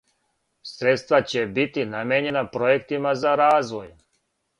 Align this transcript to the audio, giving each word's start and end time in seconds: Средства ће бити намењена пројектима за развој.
Средства 0.69 1.19
ће 1.33 1.43
бити 1.57 1.83
намењена 1.91 2.43
пројектима 2.57 3.13
за 3.25 3.35
развој. 3.43 3.93